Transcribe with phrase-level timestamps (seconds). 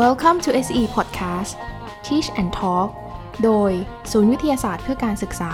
[0.00, 1.52] Welcome to SE Podcast
[2.06, 2.88] Teach and Talk
[3.44, 3.72] โดย
[4.10, 5.52] ศูนย์วิทยาศาสตร์เพื่อการศึกษา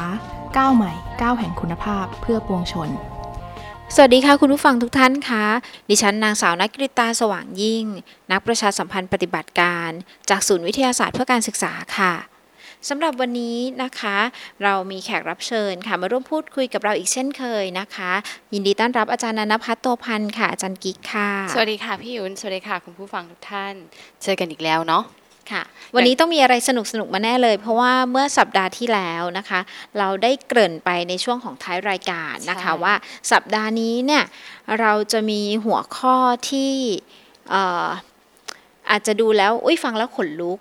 [0.57, 0.93] ก้าวใหม่
[1.23, 2.89] ก้าวแห่งคุณภาพเพื่อปวงชน
[3.95, 5.45] สวัสดีค่ะคุณผู้ฟังทุกท่านคะ
[5.89, 7.85] ดิฉันนางสาวนักกริตาสว่างยิ่ง
[8.30, 9.91] นักประชาสัมพันธ์ปฏิบัติการ
[10.30, 12.12] จากศูนย์วิทยาศาสตร์เพื่อการศึกษาค่ะ
[12.88, 14.16] สำหรับวันนี้นะคะ
[14.64, 18.12] เรามีแขกรับเชิญค่ะ มาร่วมพูดคุยกับเราอีกเช่นเคยนะคะ
[18.52, 23.74] ยินดีต้อนรับอาจารย์นันพัฒน์โตพันธ์ค่ะอาจารย์กิ๊กค่ะ สวัสดีค่ะพี่ยุนสวัสดีค่ะคุณผู้ฟังทุกท่าน
[24.23, 25.04] เจอกันอีกแล้วเนาะ
[25.51, 25.62] ค่ะ
[25.95, 29.60] วันนี้ต้องมีอะไรสนุกสนุกมาแน่เลย เพราะว่าเมื่อสัปดาห์ที่แล้วนะคะ
[29.98, 32.95] เราได้เกริ่นไปในช่วงของท้ายรายการนะคะใช่ว่า
[33.32, 34.24] สัปดาห์นี้เนี่ย
[34.80, 36.16] เราจะมีหัวข้อ
[36.51, 36.73] ที่
[37.51, 37.87] เอ่อ
[38.90, 40.59] อาจจะดูแล้วอุ้ยฟังแล้วขนลุก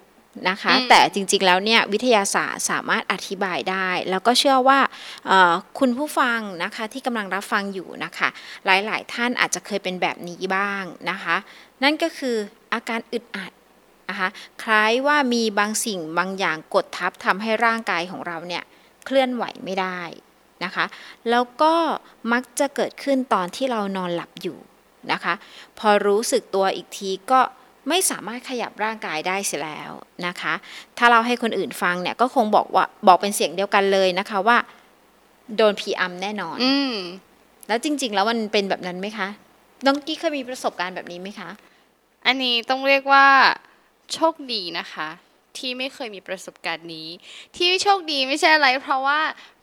[0.49, 4.79] นะคะ แต่จริงๆแล้วเนี่ยวิทยาศาสตร์สามารถอธิบายได้ แล้วก็เชื่อว่า
[5.27, 8.29] เอ่อคุณผู้ฟังนะคะที่กำลังรับฟังอยู่นะคะ
[8.65, 11.35] หลายๆ ท่านอาจจะเคยเป็นแบบนี้บ้างนะคะ
[11.83, 12.35] นั่นก็คือ
[12.73, 13.51] อาการอึดอัด
[14.09, 14.29] นะคะ
[14.63, 18.63] คล้ายว่ามีบางสิ่งบางอย่างกดทับทำให้ร่างกายของเราเนี่ย
[19.05, 20.01] เคลื่อนไหวไม่ได้
[20.63, 20.85] นะคะ
[21.29, 21.73] แล้วก็
[22.31, 24.57] มักจะเกิดขึ้นตอนที่เรานอนหลับอยู่
[25.11, 25.33] นะคะ
[25.79, 27.41] พอรู้สึกตัวอีกทีก็
[27.89, 29.91] ไม่สามารถขยับร่างกายได้เสียแล้ว
[30.27, 30.53] นะคะ
[30.97, 34.57] ถ้าเราให้คนอื่นฟังเนี่ยก็คงบอกว่าบอกเป็นเสียงเดียวกันเลยนะคะว่า
[35.55, 36.93] โดนผีอำแน่นอน อืม
[37.67, 39.27] แล้วจริง ๆ แล้วมันเป็นแบบนั้นไหมคะ
[39.85, 41.49] น้องกี้เคยมีประสบการณ์แบบนี้ไหมคะ
[42.27, 43.27] อันนี้ต้องเรียกว่า
[44.13, 45.07] โชคดีนะคะ
[45.57, 47.07] ที่ไม่เคยมีประสบการณ์นี้
[47.55, 49.19] ที่โชคดีไม่ใช่อะไร เพราะว่า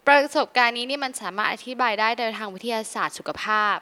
[0.07, 3.77] ประสบการณ์นี้นี่มันสามารถอธิบายได้โดยทางวิทยาศาสตร์สุขภาพ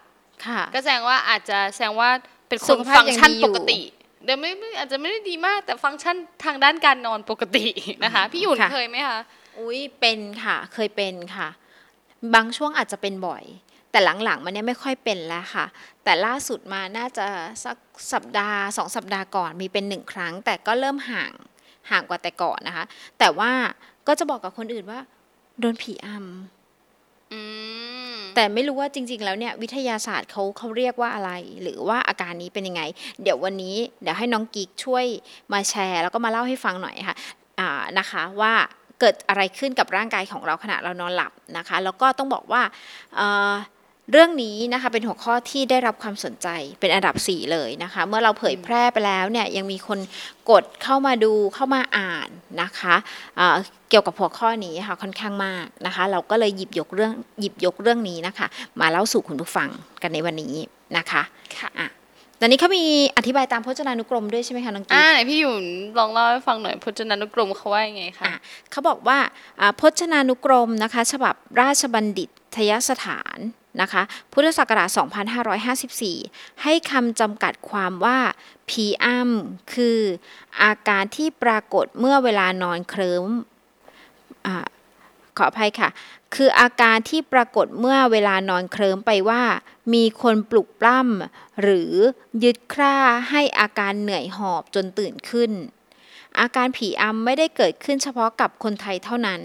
[0.47, 2.11] ค่ะ ก็แสดงว่าอาจจะแสดงว่า
[2.49, 3.81] เป็นคสุนขภาพฟังก์ชันยังดีอยู่ปกติ
[4.25, 7.67] เดี๋ยวไม่ไม่อาจจะไม่ได้ดีมากแต่ฟังก์ชันทางด้านการนอนปกติ
[8.05, 9.19] นะคะ พี่หยุ่นค่ะเคยไหมคะ
[9.59, 11.49] อุ้ยเป็นค่ะ เคยเป็นค่ะ
[12.35, 13.45] บางช่วงอาจจะเป็นบ่อย
[13.91, 15.67] แต่หลังๆมันเนี่ยไม่ค่อยเป็นแล้วค่ะ
[16.05, 17.27] แต่ล่าสุดมาน่าจะ
[17.65, 17.77] สัก
[18.13, 21.33] สัปดาห์สองสัปดาห์ก่อนมีเป็นหนึ่งครั้ง แต่ก็เริ่มห่าง
[21.91, 22.85] ห่างกว่าแต่ก่อนนะคะ
[23.19, 23.51] แต่ว่า
[24.09, 25.01] ก็จะบอกกับคนอื่นว่า
[25.61, 26.27] โดนผีอำอืม
[28.35, 31.31] แต่ไม่รู้ว่าจริง ๆ แล้วเนี่ยวิทยาศาสตร์เขาเขาเรียกว่าอะไร
[31.63, 32.83] หรือว่าอาการนี้เป็นยังไง
[33.23, 35.05] เดี๋ยววันนี้เดี๋ยวให้น้องกิ๊กช่วย
[35.53, 37.17] มาแชร์ แล้วก็มาเล่าให้ฟังหน่อยค่ะ
[37.61, 38.53] อ่านะคะว่า
[39.01, 42.63] เกิดอะไรขึ้นกับร่างกายของเราขณะเรานอนหลับนะคะ แล้วก็ต้องบอกว่า
[44.03, 46.49] เอ่อเรื่องนี้นะคะเป็นหัวข้อที่ได้รับความสนใจ
[46.81, 49.99] เป็นอันดับ 4 เลยนะคะ เมื่อเราเผยแพร่ไปแล้วเนี่ยยังมีคน
[50.51, 52.29] กดเข้ามาดูเข้ามาอ่าน
[52.63, 52.95] นะคะ
[53.39, 53.57] อ่า
[53.91, 58.47] เกี่ยวกับหัวข้อนี้ค่ะค่อนข้างมากนะคะ เราก็เลยหยิบยกเรื่องหยิบยกเรื่องนี้นะคะ
[58.81, 59.69] มาเล่าสู่คุณผู้ฟัง
[60.03, 60.55] กันในวันนี้
[60.97, 61.23] นะคะ
[61.59, 61.89] ค่ะอะ
[62.41, 62.85] ตอนนี้เขามี
[63.17, 65.65] อธิบายตามพจนานุกรมด้วยใช่ไหมคะน้องกิ๊อ่ากไหนพี่หยุ่น
[65.99, 68.37] ลองเล่าให้ฟังหน่อยพจนานุกรมเขาว่ายังไงคะอะ
[68.71, 69.19] เขาบอกว่า
[69.61, 72.29] อ่าพจนานุกรมนะคะ ฉบับราชบัณฑิต
[72.71, 73.39] ยสถาน
[73.81, 74.03] นะคะ
[74.33, 74.89] พุทธศักราช
[76.19, 78.19] 2554 ให้คำจำกัดความว่า
[78.69, 79.99] ผีอ้ำคือ
[80.63, 83.27] อาการที่ปรากฏเมื่อเวลานอนเคลิ้ม
[84.47, 84.49] อ
[85.37, 85.91] ขออภัยค่ะ
[86.35, 89.43] คืออาการที่ปรากฏเมื่อเวลานอนเคลิ้มไปว่า
[89.95, 91.93] มีคนปลุกปล้ำหรือ
[92.45, 92.97] ยึดคร่า
[93.31, 95.51] ให้อาการเหนื่อยหอบจนตื่นขึ้น
[96.41, 99.43] อาการผีอำไม่ได้เกิดขึ้นเฉพาะกับคนไทยเท่านั้น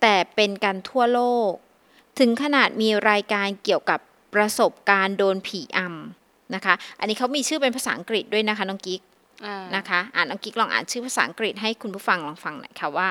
[0.00, 1.52] แต่เป็นกันทั่วโลก
[2.18, 4.00] ถึงขนาดมีรายการเกี่ยวกับ
[4.34, 9.00] ประสบการณ์โดนผีอำนะคะ อันนี้เขามีชื่อเป็นภาษาอังกฤษด้วยนะคะน้องกิ๊ก
[9.46, 13.08] อ่านะคะ อ่านน้องกิ๊กลองอ่านชื่อภาษาอังกฤษให้คุณผู้ฟังลองฟังหน่อยค่ะว่า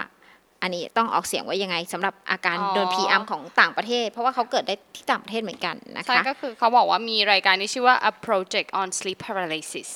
[0.61, 9.89] อันนี้ต้องออกเสียงว่ายังไงสำหรับอาการโดนผีอำของต่างประเทศ เพราะว่าเขาเกิดได้ที่ต่างประเทศเหมือนกันนะใช่คะก็คือเขาบอกว่ามีรายการที่ชื่อว่า a project on sleep paralysis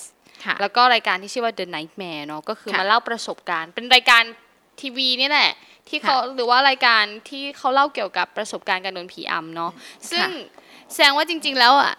[0.45, 4.23] ค่ะแล้วก็รายการที่ชื่อว่า The Nightmare เนาะก็คือค่ะมาเล่าประสบการณ์ เป็นรายการ
[4.81, 5.51] ทีวีนี่แหละ
[5.89, 9.71] ที่เขาหรือว่ารายการที่เขาเล่าเกี่ยวกับประสบการณ์การโดนผีอำเนาะ
[10.11, 10.27] ซึ่ง
[10.93, 11.93] แสดงว่าจริง ๆ แล้วอะ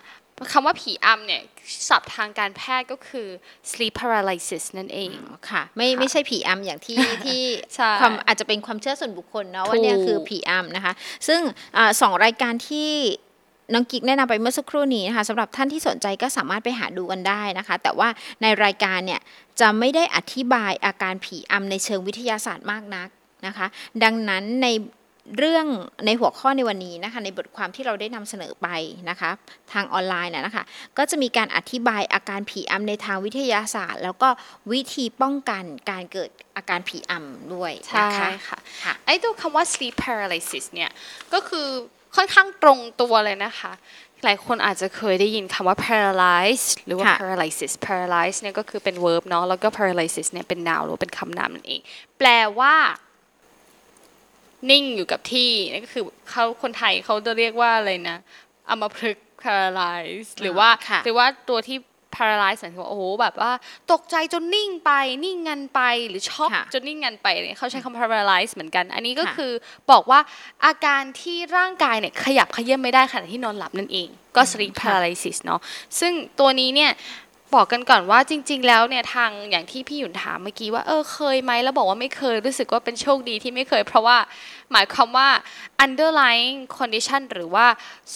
[0.52, 1.42] คำว่าผีอำเนี่ย
[1.88, 3.28] ศัพท์ทางการแพทย์ก็คือ
[3.70, 5.10] sleep paralysis นั่นเอง
[5.50, 7.42] ค่ะ ไม่ไม่ใช่ผีอำอย่างที่ที่
[7.74, 10.92] ใช่ความอาจจะเป็นความเชื่อส่วนบุคคลเนาะว่าเนี่ยถูกคือผีอำนะคะ
[11.28, 11.40] ซึ่ง
[11.76, 12.90] อาสองรายการที่
[13.72, 18.08] น้องกิ๊กแนะนำไปเมื่อสักครู่นี้นะคะสำหรับท่านที่สนใจก็สามารถไปหาดูกันได้นะคะ แต่ว่า
[18.42, 19.20] ในรายการเนี่ย
[19.60, 23.08] จะไม่ได้อธิบายอาการผีอำในเชิงวิทยาศาสตร์มากนัก
[23.46, 23.66] นะคะ
[24.04, 24.68] ดังนั้นใน
[25.38, 25.66] เรื่อง
[26.06, 28.68] ในหัวข้อในวันนี้นะคะในบทความที่เราได้นำเสนอไป
[29.10, 29.30] นะคะ
[29.72, 30.64] ทางออนไลน์นะนะคะ
[30.98, 34.28] ก็จะมีการอธิบายอาการผีอำในทางวิทยาศาสตร์ แล้วก็
[34.72, 40.90] วิธีป้องกันการเกิดอาการผีอำด้วยใช่นะคะค่ะค่ะไอ้ตัวคำว่า sleep paralysis เนี่ย
[41.32, 41.68] ก็คือ
[42.16, 43.72] ค่อนข้างตรงตัวเลยนะคะ
[44.24, 51.80] หลายคนอาจจะเคยได้ยินคำว่า paralyze หรือว่าค่ะ paralysis paralyze เนี่ยก็คือเป็น verb เนาะแล้วก็ paralysis เนี่ยเป็น noun หรือเป็นคำนามนั่นเอง
[52.18, 52.28] แปล
[52.58, 52.74] ว่า
[54.70, 58.18] นิ่งอยู่กับที่นั่นก็คือเขาคนไทยเขาจะเรียกว่าอะไรนะ
[58.70, 61.78] อัมพฤกษ์ paralyze หรือว่าค่ะหรือว่าตัวที่
[62.18, 63.52] paralyze หมายถึงว่าโอ้โหแบบว่า
[63.92, 64.90] ตกใจจนนิ่งไป
[65.24, 69.52] นิ่งงันไปหรือช็อกค่ะจนนิ่งงันไปเนี่ยเขาใช้คำ paralyze เหมือนกัน อันนี้ก็ค่ะคือ
[69.90, 70.20] บอกว่า
[70.64, 75.60] อาการที่ร่างกายเนี่ยขยับเขยื้อนไม่ได้ขณะที่นอนหลับนั่นเอง ก็ sleep paralysis เนาะ
[76.00, 76.92] ซึ่งตัวนี้เนี่ย
[77.56, 84.18] บอกกันก่อนว่าจริง ๆ แล้วเนี่ยทางอย่างที่พี่หยุนถามเมื่อกี้ว่าเออเคยไหมแล้วบอกว่าไม่เคยรู้สึกว่าเป็นโชคดีที่ไม่เคย เพราะว่า
[84.72, 85.28] หมายความว่า
[85.84, 87.66] underlying condition หรือว่า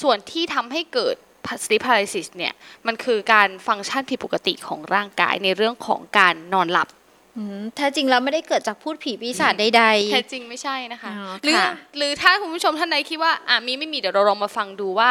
[0.00, 1.16] ส่วนที่ทำให้เกิด
[1.64, 2.52] sleep paralysis เนี่ย
[2.86, 6.88] มันคือการฟังก์ชันผิดปกติของร่างกายในเรื่องของการนอนหลับ
[7.36, 9.64] อืมแท้จริงแล้วไม่ได้เกิดจากพูดผีปีศาจใด
[10.12, 15.10] แท้จริงไม่ใช่นะคะอ๋อหรือค่ะหรือถ้าคุณผู้ชมท่านใดคิดว่าอะมีไม่มีเดี๋ยวเราลองมาฟังดูว่า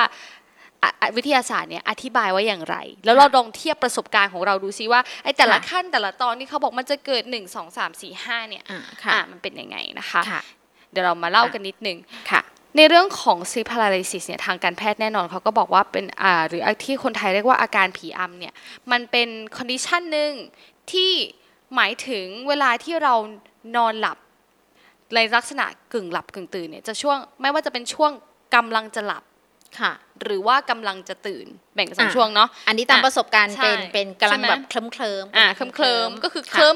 [0.84, 2.76] อะอะวิทยาศาสตร์เนี่ยอธิบายว่าอย่างไร
[3.06, 10.42] แล้วเราลองเทียบประสบการณ์ของเราดูซิว่าไอ้แต่ละขั้นแต่ละตอนที่เขาบอกมันจะเกิด 1 2 3 4 5เนี่ยๆอ่าค่ะอะมันเป็นยังไงนะคะค่ะ
[10.92, 11.98] เดี๋ยวเรามาเล่ากันนิดนึง
[12.32, 12.42] ค่ะ
[12.78, 18.54] ในเรื่องของ sleep paralysis เนี่ยทางการแพทย์แน่นอนเขาก็บอกว่าเป็นอ่าหรือที่คนไทยเรียกว่าอาการผีอำเนี่ย
[18.92, 20.34] มันเป็น condition หนึ่ง
[20.92, 21.12] ที่
[21.76, 23.14] หมายถึงเวลาที่เรา
[23.76, 24.18] นอนหลับ
[25.16, 28.12] ในลักษณะกึ่งหลับกึ่งตื่นเนี่ยจะช่วงไม่ว่าจะเป็นช่วง
[28.56, 29.24] กำลังจะหลับ
[29.80, 29.92] ค่ะ
[30.24, 31.46] หรือว่ากำลังจะตื่น
[31.76, 36.72] แบ่งเป็นสองอะช่วงเนาะอันนี้ตามอะประสบการณ์ใช่เป็นเป็นกำลังใช่ไหมแบบเคลิ้มเคลิ้มๆอ่าเคลิ้มเคลิมๆก็คือเคะลิ้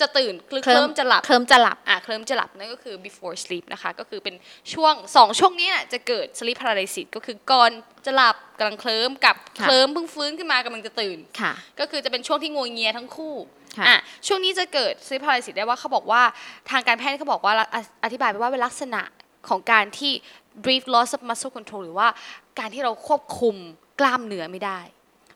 [0.00, 4.34] จะตื่นหรือเคลิ้มจะหลับเคลิ้มจะหลับอะเคลิ้มจะหลับนั่นก็คือ before sleep นะคะ ก็คือเป็น
[4.74, 7.70] ช่วงสองช่วงนี้น่ะจะเกิด sleep paralysis ก็คือก่อน
[8.06, 13.34] จะหลับกำลังเคลิ้มกับค่ะเคลิ้มเพิ่งฟื้นขึ้นมากำลังจะตื่นค่ะก็คือจะเป็นช่วงที่งวงเงียทั้งคู่
[13.78, 16.22] ค่ะอะช่วงนี้จะเกิด sleep paralysis ได้ว่าเขาบอกว่า
[16.70, 19.02] ทางการแพทย์เขาบอกว่าออธิบายไปว่าเป็นลักษณะ
[19.48, 20.12] ของการที่
[20.64, 22.08] brief loss of muscle control หรือว่า
[22.58, 23.56] การที่เราควบคุม
[24.00, 24.80] กล้ามเนื้อไม่ได้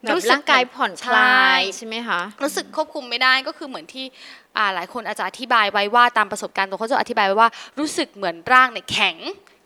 [0.06, 4.04] แบบร่างกายผ่อนคลายใช่ไหมคะรู้สึกควบคุมไม่ได้ก็คือเหมือนที่
[4.56, 9.16] อ่าหลายคนอาจจะอธิบายไว้ว่าตามประสบการณ์ตัวเขาจะอธิบายไว้ว่ารู้สึกเหมือนร่างเนี่ยแข็ง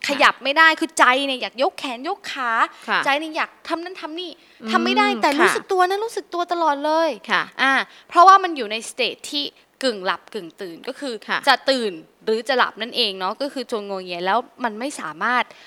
[0.09, 2.51] ขยับไม่ได้คือใจเนี่ยอยากยกแขนยกขา
[2.89, 4.31] ค่ะใจเนี่ยอยากทำนั่นทำนี่
[4.63, 7.73] อืมทำไม่ได้แต่ค่ะรู้สึกตัวนั้นรู้สึกตัวตลอดเลยค่ะอ่า
[8.09, 9.45] เพราะว่ามันอยู่ใน stage ที่
[9.83, 11.93] กึ่งหลับกึ่งตื่นก็คือค่ะจะตื่น
[12.25, 15.59] หรือจะหลับนั่นเองเนาะก็คือจนงัวเงียแล้วมันไม่สามารถอ่า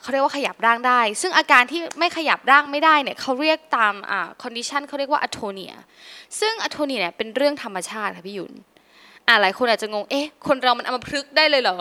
[0.00, 5.74] เขาเรียกว่าขยับร่างได้ ซึ่งอาการที่ไม่ขยับร่างไม่ได้เนี่ยเขาเรียกตามอ่า condition เขาเรียกว่า atonia
[6.40, 8.52] ซึ่ง atonia เนี่ยเป็นเรื่องธรรมชาติค่ะพี่หยุน
[9.28, 11.76] อ่าหลายคนอาจจะงง เอ๊ะ คนเรามันเอามาพลึกษ์ได้เลยเหรอ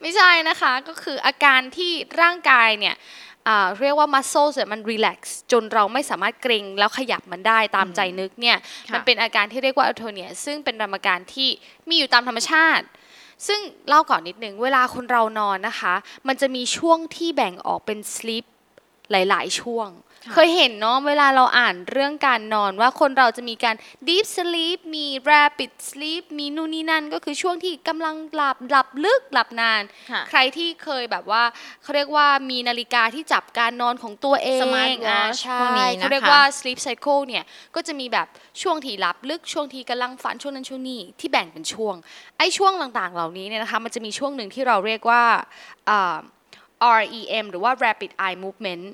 [0.00, 2.96] ไม่ใช่นะคะ ก็คืออาการที่ร่างกายเนี่ย
[3.48, 5.20] อ่าเรียกว่า muscles เนี่ยมัน relax
[5.52, 8.58] จนเราไม่สามารถเกรงแล้วขยับมันได้ตามใจนึกเนี่ย
[8.88, 11.48] ค่ะมันเป็นอาการที่เรียกว่า attonia ซึ่งเป็นรรมการที่
[11.88, 12.84] มีอยู่ตามธรรมชาติ
[13.46, 15.94] ซึ่งเล่าก่อนนิดนึงเวลาคนเรานอนนะคะ
[16.26, 18.44] มันจะมีช่วงที่แบ่งออกเป็น sleep
[19.10, 19.88] หลาย ๆ ช่วง
[20.32, 23.76] เคยเห็นเนาะเวลาเราอ่านเรื่องการนอนว่าคนเราจะมีการ
[24.08, 31.42] deep sleep มี rapid sleep มีนู่นนี่นั่น ก็คือช่วงที่กำลังหลับหลับลึกหลับนานค่ะใครที่เคยแบบว่า
[31.82, 37.44] เขาเรียกว่ามีนาฬิกาที่จับการนอนของตัวเอง Smart อ่า watch ใช่พวกนี้นะคะเขาเรียกว่า sleep cycle เนี่ย
[37.74, 38.26] ก็จะมีแบบ
[38.62, 41.94] ช่วงที่หลับลึกช่วงที่กำลังฝันช่วงนั้นช่วงนี้ที่แบ่งเป็นช่วง
[42.38, 45.22] ไอ้ช่วงต่างๆ เหล่านี้เนี่ยนะคะมันจะมีช่วงหนึ่งที่เราเรียกว่า
[45.90, 46.16] อ่า
[47.00, 48.84] REM หรือว่า rapid eye movement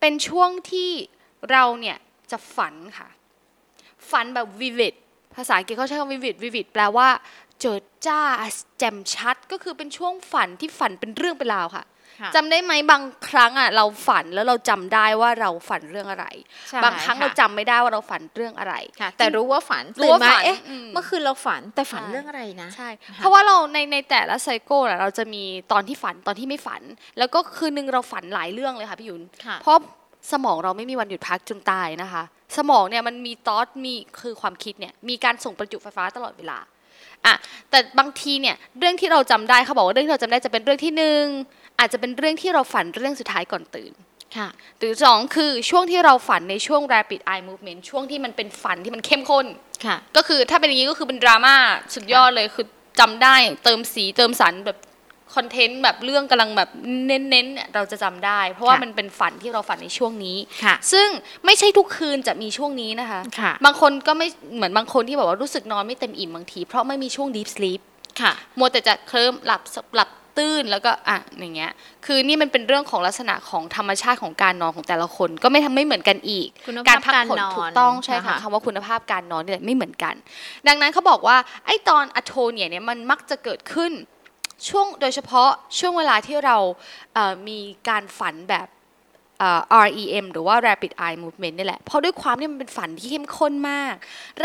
[0.00, 0.90] เป็นช่วงที่
[1.50, 1.96] เราเนี่ย
[2.30, 3.08] จะฝันค่ะ
[4.10, 4.94] ฝันแบบ vivid
[5.34, 7.08] ภาษาอังกฤษเขาใช้คำ vivid vivid แปลว่า
[7.60, 8.20] เจิดจ้า
[8.78, 11.84] แจ่มชัด ก็คือเป็นช่วงฝันที่ฝันเป็นเรื่องเป็นราวค่ะค่ะ
[12.36, 16.26] จำได้ไหมบางครั้งอะเราฝันแล้วเราจำได้ว่าเราฝันเรื่องอะไร
[16.68, 25.42] ใช่บางครั้งะเราจำไม่ได้ว่าเราฝันเรื่องอะไรค่ะแต่รู้ว่าฝันรู้ว่าตื่นฝัมานเอ๊ะอืมเมื่อคืนเราฝันแต่ฝันใช่เรื่องอะไรนะใช่ค่ะเพราะว่าเราในในแต่ละไซโก้ะเราจะมี
[25.72, 26.82] ตอนที่ฝันตอนที่ไม่ฝัน
[27.18, 29.78] แล้วก็คืนนึงเราฝันหลายเรื่องเลยค่ะพี่หยุนค่ะเพราะ
[30.32, 32.22] สมองเราไม่มีวันหยุดพักจนตายนะคะ
[32.56, 36.58] สมองเนี่ยมันมีตอสมีคือความคิดเนี่ยมีการส่งประจุไฟฟ้าตลอดเวลา
[37.26, 37.36] อะ
[37.70, 41.24] แต่บางทีเนี่ยเรื่องที่เราจำได้เขาบอกว่าเรื่องที่เราจำได้จะเป็นเรื่องที่หนึ่ง
[41.78, 43.92] อาจจะเป็นเรื่องที่เราฝันเรื่องสุดท้ายก่อนตื่น
[44.36, 49.46] ค่ะหรือสองคือช่วงที่เราฝันในช่วง rapid eye movement ช่วงที่มันเป็นฝันที่มันเข้มข้น
[49.86, 51.54] ค่ะ ก็คือถ้าเป็นอย่างนี้ก็คือเป็นดราม่า
[51.94, 52.66] สุดยอดเลยคือ
[53.00, 54.78] จำได้เติมสีเติมสันแบบ
[55.34, 56.68] คอนเทนต์แบบเรื่องกำลังแบบ
[57.06, 61.08] เน้นๆเนี่ยเราจะจำได้ เพราะว่าค่ะมันเป็นฝันที่เราฝันในช่วงนี้ค่ะซึ่ง
[61.44, 67.80] ไม่ใช่ทุกคืนจะมีช่วงนี้นะคะค่ะบางคนก็ไม่เหมือนบางคนที่แบบว่ารู้สึกนอนไม่เต็มอิ่มบางที เพราะไม่มีช่วง deep sleep
[68.20, 69.62] ค่ะมัวแต่จะเคลิ้มหลับ
[69.96, 71.72] หลับตื่นแล้วก็อะอย่างเงี้ย
[72.06, 80.14] คือนี่มันเป็นเรื่องของลักษณะของธรรมชาติของการนอนของแต่ละคน ก็ไม่ทำไม่เหมือนกันอีกคุณภาพการพักผ่อนการนอนถูกต้องใช่ค่ะนะคะคำว่าคุณภาพการนอนนี่แหละไม่เหมือนกัน
[80.68, 83.92] ดังนั้นเขาบอกว่าไอ้ตอนอะโทเนียเนี่ยมันมักจะเกิดขึ้น
[84.68, 86.56] ช่วงโดยเฉพาะช่วงเวลาที่เรา
[87.14, 87.58] เอ่อมี
[87.88, 88.68] การฝันแบบ
[89.38, 93.94] เอ่อ REM หรือว่า Rapid Eye Movement นี่แหละ เพราะด้วยความที่มันเป็นฝันที่เข้มข้นมาก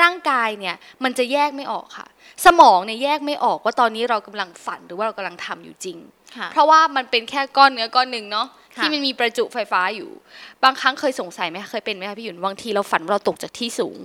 [0.01, 2.08] ร่างกายเนี่ยมันจะแยกไม่ออกค่ะ
[2.46, 5.98] สมองเนี่ยแยกไม่ออกว่าตอนนี้เรากำลังฝันหรือว่าเรากำลังทำอยู่จริง
[6.38, 10.10] ค่ะเพราะว่ามันเป็นแค่ก้อนเนื้อก้อนหนึ่งเนาะค่ะที่มันมีประจุไฟฟ้าอยู่
[10.63, 13.98] บางครั้งเคยสงสัยไหมคะเคยเป็นไหมคะพี่หยุนบางทีเราฝันว่าเราตกจากที่สูง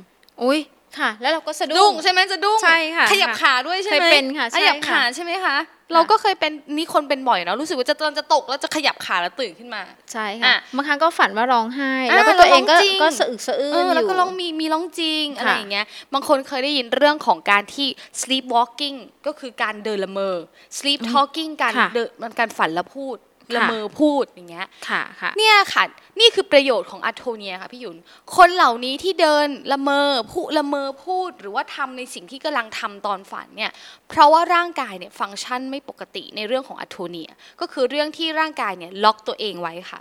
[0.42, 0.60] อุ้ย
[0.98, 5.56] ค่ะ แล้วเราก็สะดุ้ดุ้งใช่ไหมจะดุ้งใช่ค่ะขยับขาด้วยใช่ไหมเคยเป็นค่ะใช่ขยับค่ะขาใช่ไหมคะ
[5.94, 17.88] เราก็เคยเป็นนี่คนเป็นบ่อยเนาะรู้สึกว่าจะตอนจะตกแล้วจะขยับขาแล้วตื่นขึ้นมา ใช่อะค่ะบางครั้งก็ฝันว่าร้องไห้ อะแล้วก็ตัวเองก็เราร้องจริง ก็สะอึกสะอื้นเอออแล้วยู่ ก็ร้องมีมีร้องจริงอะไรค่ะ อย่างเงี้ยบางคนเคยได้ยินเรื่องของการที่
[18.20, 20.36] sleep walking ก็คือการเดินละเมอ
[20.78, 25.84] sleep talking การค่ะ เดินมันการฝันแล้วพูดค่ะ ละเมอพูดอย่างเงี้ยค่ะค่ะเนี่ยค่ะ
[26.20, 27.96] นี่คือประโยชน์ของอัโทเนียค่ะพี่หยุน
[28.36, 33.70] คนเหล่านี้ที่เดินละเมอพูละเมอพูด หรือว่าทำในสิ่งที่กำลังทำตอนฝันเนี่ย
[34.08, 40.00] เพราะว่าร่างกายเนี่ยฟังก์ชันไม่ปกติในเรื่องของ atonia ก็คือเรื่องที่ร่างกายเนี่ยล็อกตัวเองไว้ค่ะ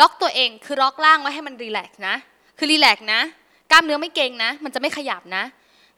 [0.00, 2.16] ล็อกตัวเองคือล็อกร่างไว้ให้มัน relax นะ
[2.58, 3.20] คือ relax นะ
[3.70, 5.44] กล้ามเนื้อไม่เกร็งนะ มันจะไม่ขยับนะ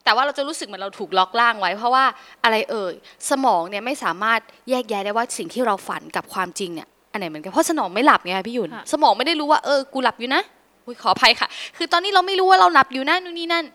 [0.07, 2.05] แต่ว่าเราจะรู้สึกเหมือนเราถูกล็อกร่างไว้ เพราะว่า
[2.43, 2.93] อะไรเอ่ย
[3.29, 10.41] สมองเนี่ยไม่สามารถแยกแยะได้ว่าสิ่งที่เราฝันกับความจริงเนี่ยอันไหนเหมือนกันเพราะสมองไม่หลับไงคะพี่หยุนค่ะสมองไม่ได้รู้ว่าเออกูหลับอยู่นะ
[10.85, 11.47] อุ๊ยขออภัยค่ะ
[11.77, 13.65] คือตอนนี้เราไม่รู้ว่าเราหลับอยู่นะนู่นนี่นั่น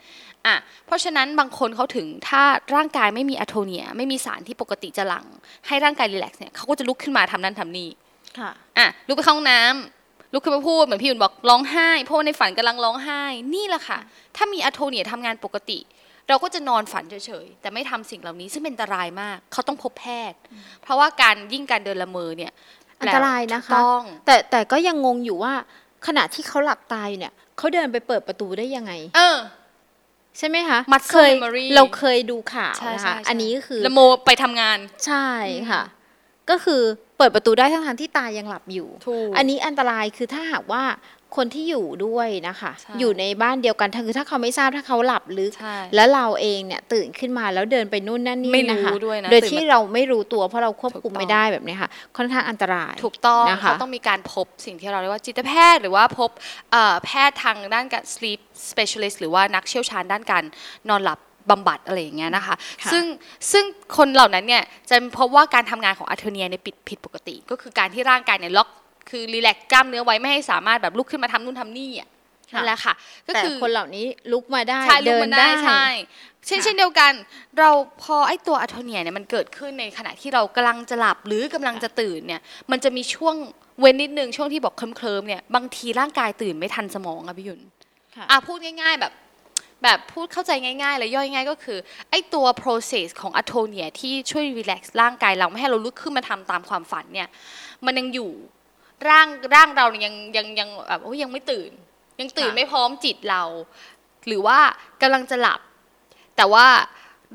[0.47, 0.55] อะ
[0.87, 2.43] เพราะฉะนั้นบางคนเขาถึงถ้า
[2.75, 5.27] ร่างกายไม่มีอะโทเนีย ไม่มีสารที่ปกติจะหลั่ง
[5.67, 7.89] ให้ร่างกายรีแลกซ์เนี่ยเขาก็จะลุกขึ้นมาทำนั่นทำนี่
[8.39, 13.23] ค่ะอะลุกไปเข้าห้องน้ำลุกขึ้นมาพูดเหมือนพี่หยุนบอกร้องไห้เพราะว่าในฝันกำลังร้องไห้
[13.55, 13.99] นี่แหละค่ะ
[14.37, 15.79] ถ้ามีอะโทเนียทำงานปกติ
[16.29, 20.39] เราก็จะนอนฝันเฉยๆ แต่ไม่ทำสิ่งเหล่านี้ซึ่งเป็นอันตรายมาก เขาต้องพบแพทย์
[20.83, 22.53] เพราะว่าการยิ่งการเดินละเมอเนี่ย
[23.01, 25.55] อันตรายนะคะถูกต้องแต่แต่ก็ยังงงอยู่ว่า
[26.07, 29.39] ขณะที่เขาหลับตายอยู่เนี่ยเขาเดินไปเปิดประตูได้ยังไง เออ
[30.39, 35.27] ใช่ไหมคะ Muscle เคย memory เราเคยดูข่าวใช่นะใช่คะใช่อันนี้ก็คือละโมไปทำงานใช่
[35.71, 35.83] ค่ะ
[36.51, 36.83] ก็คือ
[37.19, 40.83] เปิดประตูได้ทั้งทที่ตายังหลับอยู่ถูกอันนี้อันตรายคือถ้าหากว่า
[41.37, 56.31] คนที่อยู่ด้วยนะคะใช่อยู่ในบ้านเดียวกันถ้าคือถ้าเขาไม่ทราบถ้าเขาหลับลึกใช่แล้วเราเองเนี่ยตื่นขึ้นมาแล้วเดินไปนู่นนั่นนี่ไม่รู้นะคะด้วยนะโดยตื่นที่มาเราไม่รู้ตัวเพราะเราควบคุมถูกต้องไม่ได้แบบเนี้ยค่ะ ค่อนข้างอันตรายถูกต้องนะคะเขาต้องมีการพบสิ่งที่เราเรียกว่าจิตแพทย์ หรือว่าพบ
[56.71, 60.45] เอ่อแพทย์ทางด้านการ sleep specialist หรือว่านักเชี่ยวชาญด้านการ
[60.91, 61.19] นอนหลับ
[61.51, 63.05] บำบัดอะไรอย่างเงี้ยนะคะค่ะซึ่ง
[63.53, 63.65] ซึ่ง
[63.97, 68.69] คนเหล่านั้นเนี่ยจะพบว่าการทำงานของอะเทเนียเนี่ยผิดผิดปกติ ก็คือการที่ร่างกายเนี่ยล็อก
[69.13, 72.09] คือรีแลกซ์กล้ามเนื้อไว้ไม่ให้สามารถแบบลุกขึ้นมาทำนู่นทำนี่อะ
[72.55, 72.95] นั่นแหละค่ะ
[73.27, 75.87] ก็แต่คือคนเหล่านี้ลุกมาได้ใช่ลุเดิกนมันได้ได้ใช่
[76.47, 77.13] เช่นค่ะเช่นเดียวกัน
[77.59, 77.71] เรา
[78.03, 82.41] พอไอ้ตัวอะโทเนียเนี่ยมันเกิดขึ้นในขณะที่เรากำลังจะหลับหรือกำลังจะตื่นเนี่ย
[82.71, 83.35] มันจะมีช่วง
[83.81, 87.61] เว้นนิดนึงช่วงที่บอกเคลิ้มๆเนี่ยบางทีร่างกายตื่นไม่ทันสมองอะพี่หยุน
[88.17, 89.13] ค่ะอะพูดง่าย ๆ แบบ
[89.83, 91.79] แบบพูดเข้าใจง่ายๆเลยย่อยง่ายก็คือ
[92.11, 97.29] ไอ้ตัว process ของอะโทเนียที่ช่วย relax ร่างกายเราไม่ให้เราลุกขึ้นมาทำตามความฝันเนี่ย
[97.87, 98.31] มันยังอยู่
[99.09, 101.71] ร่างร่างเราเนี่ยยังยังยังแบบโอ้ยยังไม่ตื่น
[102.21, 103.43] ยังตื่นค่ะไม่พร้อมจิตเรา
[104.27, 104.59] หรือว่า
[105.03, 105.61] กำลังจะหลับ
[106.37, 106.67] แต่ว่า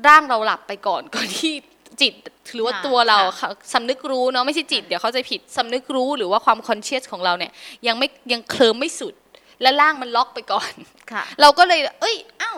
[0.08, 1.52] ร่างเราหลับไปก่อนก่อนที่
[2.00, 2.14] จิต
[2.54, 7.52] หรือว่าค่ะตัวเราค่ะสำนึกรู้เนาะไม่ใช่จิตเดี๋ยวเขาใจะผิดสำนึกรู้หรือว่าความคอนเชียสของเราเนี่ย
[7.86, 9.14] ยังไม่ยังเคลิ้มไม่สุด
[9.62, 10.72] และร่างมันล็อกไปก่อน
[11.12, 12.52] ค่ะเราก็เลย เอ้ยเอ้า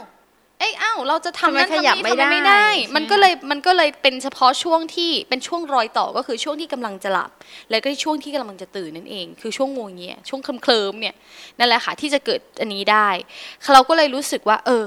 [0.61, 7.31] เอ้ยเอ้าเราจะทำทำไมนั้นขทำยับนี้ไม่ทำไมไม่ได้ได้ใช่มันก็เลยมันก็เลยเป็นเฉพาะช่วงที่เป็นช่วงรอยต่อก็คือช่วงที่กำลังจะหลับ
[7.71, 11.15] แล้วก็ช่วงที่กำลังจะตื่นนั่นเอง คือช่วงงวงเงียช่วงเคลิ้มๆเนี่ย
[11.59, 13.09] นั่นแหละค่ะที่จะเกิดอันนี้ได้
[13.73, 14.85] เราก็เลยรู้สึกว่า เออ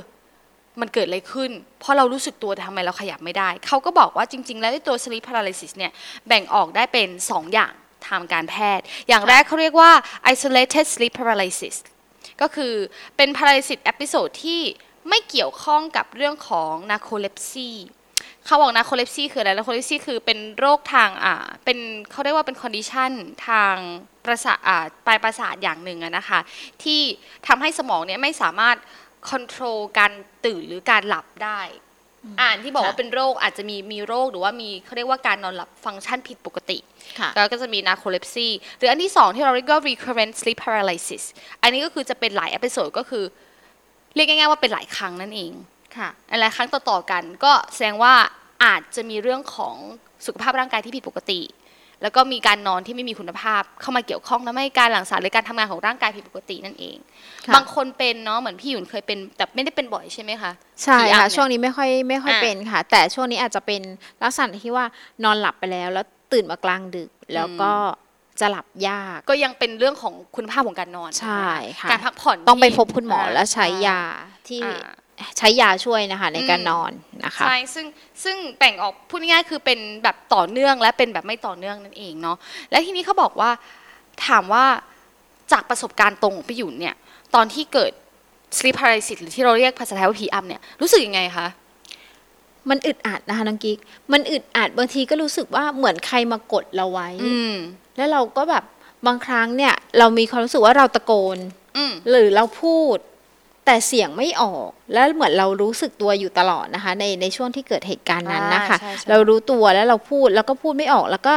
[0.82, 5.92] มันเกิดอะไรขึ้น เพราะเรารู้สึกตัวแต่ทำไมเราขยับไม่ได้ เขาก็บอกว่าจริง ๆ แล้วไอ้ตัว sleep paralysis เนี่ย
[6.28, 7.74] แบ่งออกได้เป็น 2 อย่าง
[8.08, 9.92] ทางการแพทย์ อย่างแรกเขาเรียกว่า
[10.34, 11.76] isolated sleep paralysis
[12.42, 12.74] ก็คือ
[13.18, 14.62] เป็น paralysis episode ที่
[15.10, 17.70] ไม่เกี่ยวข้องกับเรื่องของ narcolepsy
[18.46, 21.78] เขาบอก narcolepsy คืออะไร narcolepsy คือเป็นโรคทางอ่าเป็น
[22.12, 23.12] เขาเรียกว่าเป็น condition
[23.48, 23.76] ทาง
[24.26, 26.40] ประสาทอ่าปลายประสาทอย่างหนึ่งอะนะคะ
[26.84, 27.02] ที่
[27.48, 28.78] ทำให้สมองเนี่ยไม่สามารถ
[29.32, 30.12] control การ
[30.46, 31.62] ตื่นหรือการหลับได้
[32.42, 36.78] อ่านที่บอกว่าค่ะเป็นโรคอาจจะมีมีโรคหรือว่ามีเขาเรียกว่าการนอนหลับฟังก์ชันผิดปกติ
[37.20, 41.24] ค่ะแล้วก็จะมี narcolepsy หรืออันที่สองที่เราเรียกว่า recurrent sleep paralysis
[41.62, 43.24] อันนี้ก็คือจะเป็นหลาย episode ก็คือ
[44.16, 45.52] เรียกง่ายๆว่าเป็นหลายครั้งนั่นเอง
[45.98, 46.10] ค่ะ
[46.42, 48.14] หลายครั้งต่อๆกันก็แสดงว่า
[48.64, 49.76] อาจจะมีเรื่องของ
[50.26, 51.42] สุขภาพร่างกายที่ผิดปกติ
[52.02, 56.98] แล้วก็มีการนอนที่ไม่มีคุณภาพเข้ามาเกี่ยวข้องทำให้การหลั่งสารหรือการทำงานของร่างกายผิดปกตินั่นเอง
[57.48, 60.52] ค่ะบางคนเป็นเนาะเหมือนพี่หยุนเคยเป็นแต่ไม่ได้เป็นบ่อยใช่ไหมคะ
[60.84, 63.82] ใช่ผีอำค่ะเนี่ยช่วงนี้ไม่ค่อยไม่ค่อยอะเป็นค่ะ แต่ช่วงนี้อาจจะเป็น
[64.24, 64.86] ลักษณะที่ว่า
[65.24, 67.72] นอนหลับไปแล้ว แล้วตื่นมากลางดึกแล้วก็
[68.40, 71.48] จะหลับยาก ก็ยังเป็นเรื่องของคุณภาพของการนอนใช่
[71.80, 74.02] ค่ะการพักผ่อนต้องไปที่พบคุณหมอแล้วใช้ยา
[74.48, 74.92] ที่อ่า
[75.38, 76.92] ใช้ยาช่วยนะคะในการอืมนอน
[77.24, 77.86] นะคะใช่ซึ่ง
[78.24, 82.38] ซึ่งแบ่งออกพูดง่ายๆคือเป็นแบบต่อเนื่องและเป็นแบบไม่ต่อเนื่องนั่นเองเนาะ
[82.72, 83.50] และทีนี้เขาบอกว่า
[84.28, 84.66] ถามว่า
[85.52, 86.96] จากประสบการณ์ตรงของพี่หยุ่นเนี่ย
[87.36, 87.92] ตอนที่เกิด
[88.58, 91.48] sleep paralysis หรือที่เราเรียกภาษาไทยว่าผีอำเนี่ยรู้สึกยังไงคะ
[92.70, 93.78] มันอึดอัดนะคะน้องกิ๊ก
[94.14, 97.56] มันอึดอัดบางทีก็รู้สึกว่าเหมือนใครมากดเราไว้อืม
[97.98, 98.64] แล้วเราก็แบบ
[99.08, 101.38] บางครั้งเนี่ยเรามีความรู้สึกว่าเราตะโกน
[101.78, 102.98] อืมหรือเราพูด
[103.66, 111.34] แต่เสียงไม่ออกแล้วเหมือนเรารู้สึกตัวอยู่ตลอดนะคะ ในในช่วงที่เกิดเหตุการณ์นั้นนะคะอ่าใช่ใช่เรารู้ตัวแล้วเราพูดแล้วก็พูดไม่ออก แล้วก็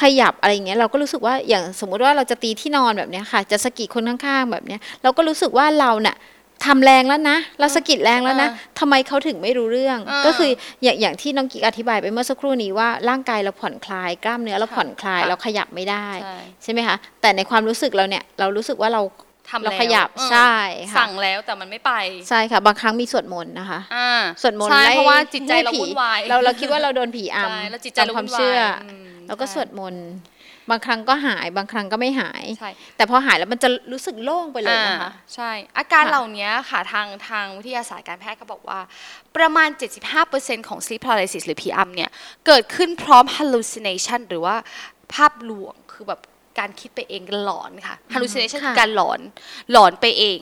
[0.00, 6.16] ขยับอะไรอย่างเงี้ยเราก็รู้สึกว่าอย่างสมมุติว่าเราจะตีที่นอนแบบเนี้ยค่ะ จะสะกิดคนข้างๆแบบเนี้ย เราก็รู้สึกว่าเราเนี่ย
[6.66, 8.48] ทำแรงแล้วนะเราสะกิดแรงแล้วนะ
[8.78, 10.50] ทำไมเขาถึงไม่รู้เรื่องอ่าก็คือ
[10.82, 19.02] อย่างอย่างที่น้องกิ๊กอธิบายไปเมื่อสักครู่นี้ว่าร่างกายเราผ่อนคลายกล้ามเนื้อเราผ่อนคลายค่ะเราขยับไม่ได้ใช่ใช่ไหมคะแต่ในความรู้สึกเราเนี่ยเรารู้สึกว่าเรา
[19.50, 20.54] ทำเราแล้วขยับเออใช่
[20.92, 21.92] ค่ะสั่งแล้วแต่มันไม่ไป
[22.28, 24.10] ใช่ค่ะบางครั้งมีสวดมนต์นะคะอ่า
[24.42, 30.06] สวดมนต์ใช่ไล่เพราะว่าจิตใจเราไล่ผีวุ่นวายเราเราคิดว่าเราโดนผีอใช่ำแล้วจิตใจตามเราความวุ่นวายเชื่ออมแล้วก็ใช่สวดมนต์
[30.70, 38.80] บางครั้งก็หายบางครั้งก็ไม่หายใช่แต่พอหายแล้วมันจะรู้สึกโล่งไปเลยนะคะอ่าใช่ อาการค่ะเหล่านี้ค่ะทางทางวิทยาศาสตร์การแพทย์ก็บอกว่า
[39.36, 39.68] ประมาณ
[40.18, 42.10] 75%ของ sleep paralysis หรือ PM เนี่ย
[42.46, 44.56] เกิดขึ้นพร้อม hallucination หรือว่า
[45.14, 46.20] ภาพลวงคือแบบ
[46.58, 49.20] การคิดไปเองหลอนค่ะ hallucination ค่ะคือการหลอน
[49.72, 50.38] หลอนไปเอง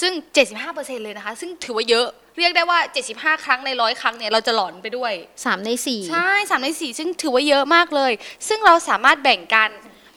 [0.00, 0.12] ซึ่ง
[0.58, 2.06] 75%เลยนะคะ ซึ่งถือว่าเยอะ
[2.38, 2.78] เรียกได้ว่า
[3.12, 5.12] 75 ครั้งในร้อยครั้งเนี่ยเราจะหลอนไปด้วย
[5.44, 8.12] สามในสี่ใช่สามในสี่ซึ่งถือว่าเยอะมากเลย
[8.48, 9.70] ซึ่งเราสามารถแบ่งการ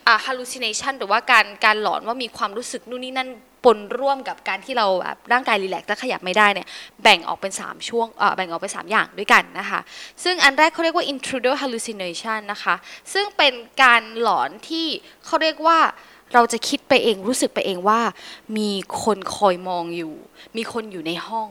[0.08, 3.29] อ่า hallucination หรือว่าการการหลอนว่ามีความรู้สึกนู่นนี่นั่น
[3.63, 6.68] ปนร่วมกับการที่เราแบบร่างกายรีแลกซ์และขยับไม่ได้เนี่ย
[7.03, 9.80] แบ่งออกเป็น 3 ช่วงเอ่อแบ่งออกเป็น 3 อย่างด้วยกันนะคะ
[10.24, 12.75] ซึ่งอันแรกเขาเรียกว่า intruder hallucination นะคะ
[13.13, 13.53] ซึ่งเป็น
[13.84, 14.88] การหลอนที่
[15.25, 15.80] เขาเรียกว่า
[16.34, 18.00] เราจะคิดไปเองรู้สึกไปเองว่า
[18.58, 18.72] มี
[19.03, 20.13] คนคอยมองอยู่
[20.58, 21.50] มีคนอยู่ในห้อง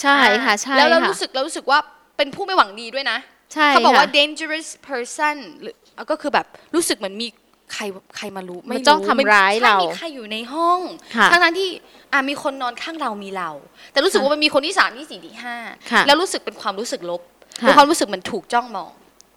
[0.00, 1.78] ใช่ค่ะใช่แล้วเราค่ะรู้สึกเรารู้สึกว่า
[2.16, 3.18] เป็นผู้ไม่หวังดีด้วยนะ
[3.54, 5.76] ใช่เขาบอกว่าค่ะ dangerous person หรือ
[6.10, 7.28] ก็คือแบบรู้สึกเหมือนมี
[7.72, 7.82] ใคร
[8.16, 10.80] ใครมารู้ไม่มันรู้จ้องทำร้ายใช่เรามีใครอยู่ในห้อง
[11.16, 11.68] ค่ะทั้งนั้นที่
[12.12, 13.50] อะมีคนนอนข้างเรามีเรา
[13.92, 15.56] แต่รู้สึกว่ามันมีคนที่สามที่สี่ที่ห้า
[15.90, 17.22] ค่ะแล้วรู้สึกเป็นความรู้สึกลบ
[17.60, 18.92] ค่ะเป็นความรู้สึกเหมันถูกจ้องมอง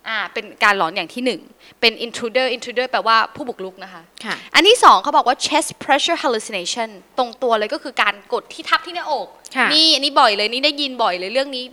[0.08, 1.42] อ่าเป็นการหลอนอย่างที่หนึ่ง
[1.82, 11.66] เป็น intruder intruder แปลว่าผู้บุกรุกนะคะค่ะอันที่สองเขาบอกว่า chest pressure hallucination ตรงตัวเลยก็คือการกดที่ทับที่หน้าอกค่ะนี่อันนี้บ่อยเลยนี่ได้ยินบ่อยเลยเรื่องนี้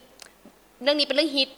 [0.83, 1.49] เรื่องนี้เป็นเรื่องฮิต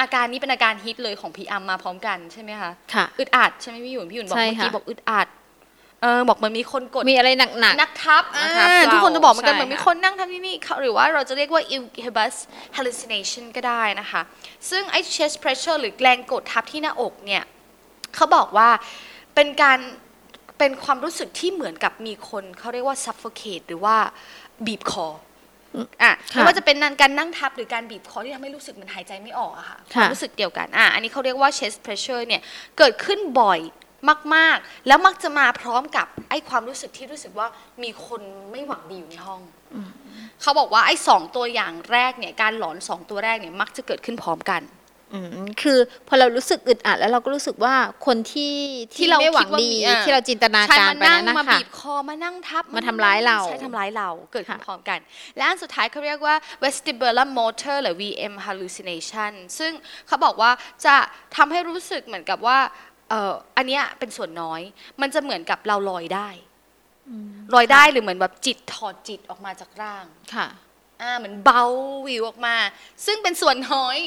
[0.00, 5.28] อาการนี้เป็นอาการฮิตเลยของพีอัมมาพร้อมกันใช่ไหมคะค่ะ อึดอัดใช่ไหมพี่หยุ่นพี่หยุ่นบอกใช่เมื่อกี้ค่ะบอกอึดอัด
[6.02, 12.34] เออบอกเหมันมีคนกดมีอะไรหนักนักทับนักทับอ่าเราทุกคนจะบอกเหมือนกันใช่เหมือนมีค่ะคนนั่งทำที่นี่เขาหรือว่าเราจะเรียกว่า incubus
[12.76, 14.20] hallucination ก็ได้นะคะ
[14.70, 17.44] ซึ่งไอ้ chest pressure หรือแรงกดทับที่หน้าอกเนี่ย
[18.14, 18.68] เขาบอกว่า
[19.34, 19.78] เป็นการ
[20.58, 23.96] เป็นความรู้สึกที่เหมือนกับมีคนเขาเรียกว่า suffocate หรือว่า
[24.66, 25.06] บีบคอ
[26.02, 32.42] อะค่ะไม่ว่าจะเป็นการนั่งทับหรือการบีบคอที่ทำให้รู้สึกเหมันหายใจไม่ออกอะค่ะคค่ะวามรู้สึกเดียวกันอะอันนี้เขาเรียกว่า chest pressure เนี่ย
[32.78, 33.60] เกิดขึ้นบ่อย
[34.34, 37.46] มากๆ แล้วมักจะมาพร้อมกับไอ้ความรู้สึกที่รู้สึกว่า
[37.82, 39.40] มีคนไม่หวังดีอยู่ในห้อง
[40.42, 44.85] เขาบอกว่าไอ้สองตัวอย่างแรกเนี่ยการหลอนสองตัวแรกเนี่ยมักจะเกิดขึ้นพร้อมกันๆอืม
[45.62, 47.74] คือพอเรารู้สึกอึดอัดแล้วเราก็รู้สึกว่า
[48.06, 48.54] คนที่
[48.96, 54.98] ที่ที่เราไม่หวังคิดว่าดีมีอะที่เราจินตนาใช่การมาไปนั่งนั้นมานะคะบีบคอมานั่งทับมาทำร้ายเราใช่ทำร้ายเราเกิดขึ้นค่ะพร้อมกัน
[55.36, 59.72] และอันสุดท้ายเขาเรียกว่า vestibular motor หรือ VM hallucination ซึ่ง
[60.06, 60.50] เขาบอกว่า
[60.86, 60.96] จะ
[61.36, 62.58] ทำให้รู้สึกเหมือนกับว่า
[63.10, 64.60] เอ่ออันเนี้ยเป็นส่วนน้อย
[65.00, 66.28] มันจะเหมือนกับเราลอยได้
[67.54, 70.48] ลอยได้หรือเหมือนแบบจิตถอดจิตออกมาจากร่างค่ะ
[71.02, 71.62] อ่าเหมือนเบา
[72.06, 72.56] วิวออกมา
[73.06, 73.98] ซึ่งเป็นส่วนน้อย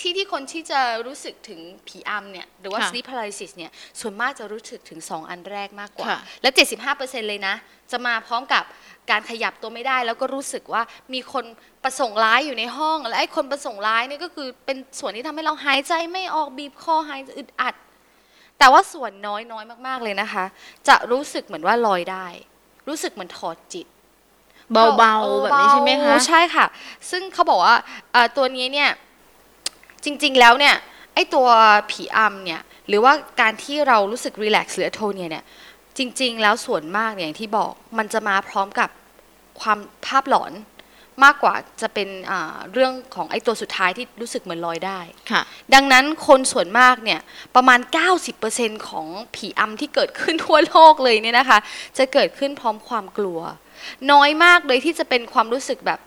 [0.00, 6.50] ที่ที่คนที่จะรู้สึกถึงผีอำเนี่ยหรือว่า ค่ะ sleep paralysis เนี่ยส่วนมากจะรู้สึกถึง 2 อันแรกมากกว่า ค่ะ และ
[6.88, 7.54] 75%เลยนะ
[7.90, 8.64] จะมาพร้อมกับ
[9.10, 10.82] การขยับตัวไม่ได้ แล้วก็รู้สึกว่า
[11.14, 11.44] มีคน
[11.84, 17.74] ประสงค์ร้ายอยู่ในห้อง และไอ้คนประสงค์ร้ายเนี่ยก็คือเป็นส่วนที่ทำให้เราหายใจไม่ออกบีบคอหายใจอึดอัด
[18.58, 20.44] แต่ว่าส่วนน้อยน้อยมาก ๆเลยนะคะ
[20.88, 22.26] จะรู้สึกเหมือนว่าลอยได้
[22.88, 23.86] รู้สึกเหมือนถอดจิต
[24.72, 26.66] เบาๆแบบนี้ใช่ไหมคะ เบาใช่ค่ะ
[27.10, 27.76] ซึ่งเขาบอกว่า
[28.12, 28.90] เอ่อตัวนี้เนี่ย
[30.04, 30.74] จริง ๆ แล้วเนี่ย
[31.14, 31.48] ไอตัว
[31.90, 35.44] ผีอำเนี่ยหรือว่าการที่เรารู้สึกรีแลกซ์หรือโทเนียเนี่ย
[35.98, 38.90] จริง ๆ แล้วส่วนมากเนี่ยอย่างที่บอกมันจะมาพร้อมกับ
[39.60, 40.52] ความภาพหลอน
[41.24, 45.42] มากกว่าจะเป็นอ่าเรื่องของไอตัวสุดท้ายที่รู้สึกเหมือนลอยได้ค่ะ
[45.74, 47.20] ดังนั้นคนส่วนมากเนี่ย
[47.56, 47.80] ประมาณ
[48.34, 51.58] 90%ของผีอำที่เกิดขึ้นทั่วโลกเลยเนี่ยนะคะ
[51.98, 53.40] จะเกิดขึ้นพร้อมความกลัว
[54.12, 56.00] น้อยมากเลยที่จะเป็นความรู้สึกแบบ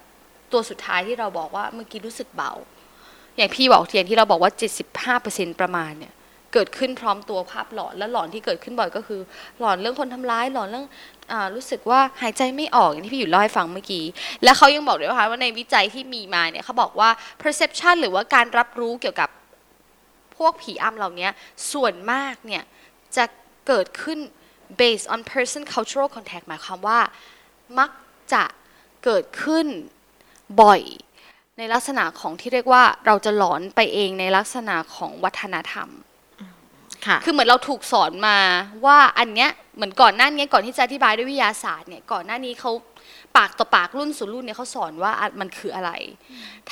[0.51, 2.53] ตัวสุดท้ายที่เราบอกว่าเมื่อกี้รู้สึกเบา
[3.38, 4.52] อย่างพี่บอกอย่างที่เราบอกว่า
[5.06, 6.13] 75%ประมาณเนี่ย
[6.54, 9.21] เกิดขึ้นพร้อมตัวภาพหลอนและหลอนที่เกิดขึ้นบ่อยก็คือ
[9.60, 10.86] หลอนเรื่องคนทำร้ายหลอนเรื่อง
[11.32, 14.06] อรู้สึกว่าหายใจไม่ออกอย่างที่พี่อยู่เล่าให้ฟังเมื่อกี้
[14.43, 17.10] และเขายังบอกด้วยว่าว่าในวิจัยที่มีมาเนี่ยเขาบอกว่า
[17.41, 19.30] perception หรือว่าการรับรู้เกี่ยวกับ
[20.38, 21.30] พวกผีอำเหล่านี้
[21.71, 22.63] ส่วนมากเนี่ย
[23.17, 23.26] จะ
[23.67, 24.19] เกิดขึ้น
[24.82, 27.00] based on person cultural contact หมายความว่า
[27.80, 27.89] มัก
[28.34, 28.43] จะ
[29.06, 29.67] เกิดขึ้น
[30.62, 30.82] บ่อย
[31.60, 35.89] ในลักษณะของที่เรียกว่าเราจะหลอนไปเองในลักษณะของวัฒนธรรม
[37.06, 38.38] ค่ะคือเหมือนเราถูกสอนมา
[38.86, 42.72] ว่าอันเนี้ยเหมือนก่อนหน้านี้ก่อนที่จะอธิบายด้วยวิทยาศาสตร์เนี่ยก่อนหน้านี้เขา
[43.38, 45.91] ปากต่อปากรุ่นสู่รุ่นเนี่ยเขาสอนว่าอะมันคืออะไร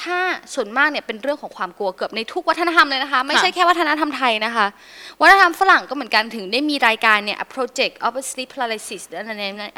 [0.02, 0.17] ถ้า
[0.54, 4.65] ส่วนมากเนี่ยเป็นเรื่องของความกลัวเกือบในทุกวัฒนธรรมเลยนะคะ ไม่ใช่แค่วัฒนธรรมไทยนะคะ
[5.21, 9.19] วัฒนธรรมฝรั่งก็เหมือนกันถึงได้มีรายการเนี่ย A project of sleep paralysis หรือ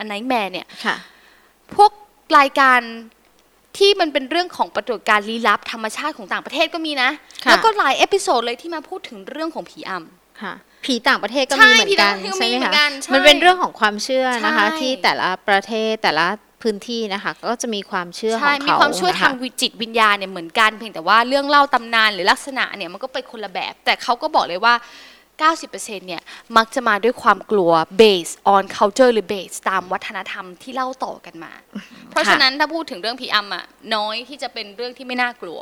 [0.04, 0.96] a nightmare เนี่ยค่ะ
[1.76, 1.92] พวก
[2.38, 2.82] รายการ
[3.78, 7.10] ที่มันเป็นเรื่องของปรากฏการณ์ลี้ลับธรรมชาติของต่างประเทศก็มีนะ
[7.46, 10.54] ค่ะแล้วก็หลาย episode เลยที่มาพูดถึงเรื่องของผีอำค่ะ
[10.86, 16.26] ผีต่างประเทศก็ใช่มีเหมือนกันผีต่างประเทศก็ใช่มีไหมเหมือนกันใช่มันเป็นเรื่องของความเชื่อนะคะใช่ที่แต่ละประเทศแต่ละ
[16.64, 24.74] พื้นที่นะคะ ก็จะมีความเชื่อของเขาใช่มีความเชื่อนะคะทางวิจิตวิญญาณเนี่ยเหมือนกันเพียงแต่ว่าเรื่องเล่าตำนานหรือลักษณะเนี่ยมันก็เป็นคนละแบบ แต่เขาก็บอกเลยว่า
[25.46, 26.22] 90%เนี่ย
[26.58, 27.72] มักจะมาด้วยความกลัว
[28.02, 31.52] based on culture หรือ based ตามวัฒนธรรมที่เล่าต่อกันมา
[32.12, 35.60] เพราะฉะนั้นถ้าพูดถึงเรื่องผีอำอะน้อยที่จะเป็นเรื่องที่ไม่น่ากลัว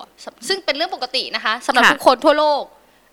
[0.48, 2.64] ซึ่งเป็นเรื่องปกตินะคะสำหรับค่ะทุกคนทั่วโลก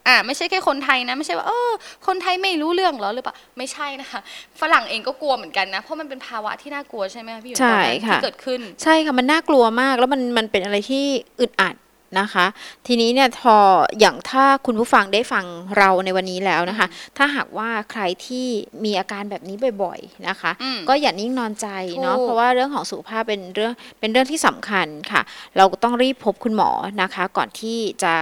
[0.09, 1.73] อ่าไม่ใช่แค่คนไทยนะ ไม่ใช่ว่าเออ
[2.07, 4.21] คนไทยไม่รู้เรื่องเหรอหรือเปล่าไม่ใช่นะคะ
[4.61, 11.05] ฝรั่งเองก็กลัวเหมือนกันนะ เพราะมันเป็นภาวะที่น่ากลัวใช่ไหมคะพี่หยวนใช่ตอนนั้นค่ะที่เกิดขึ้น ใช่ค่ะมันน่ากลัวมากแล้วมันมันเป็นอะไรที่
[11.41, 11.75] อึดอัด
[12.21, 12.47] นะคะ
[12.87, 13.57] ทีนี้เนี่ยพอ
[14.01, 15.45] อย่างถ้าคุณผู้ฟังได้ฟัง
[15.79, 18.47] เราในวันนี้แล้วนะคะ ถ้าหากว่าใครที่
[18.85, 21.69] มีอาการแบบนี้บ่อยๆนะคะอืมก็อย่านิ่งนอนใจ
[22.03, 25.23] เนาะถูกเพราะว่าเรื่องของสุขภาพเป็นเรื่องเป็นเรื่องที่สำคัญค่ะ
[25.57, 26.71] เราก็ต้องรีบพบคุณหมอ
[27.03, 28.15] นะคะ ก่อนที่จะ